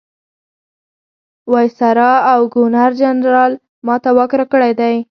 وایسرا 1.51 2.11
او 2.31 2.39
ګورنرجنرال 2.53 3.51
ما 3.85 3.95
ته 4.03 4.09
واک 4.17 4.31
راکړی 4.39 4.71
دی. 4.79 4.95